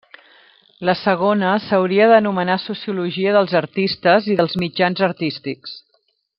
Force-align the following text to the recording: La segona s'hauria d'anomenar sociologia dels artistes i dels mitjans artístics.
La 0.87 0.95
segona 1.01 1.51
s'hauria 1.65 2.07
d'anomenar 2.13 2.57
sociologia 2.65 3.37
dels 3.37 3.55
artistes 3.63 4.33
i 4.35 4.39
dels 4.41 4.59
mitjans 4.65 5.07
artístics. 5.13 5.81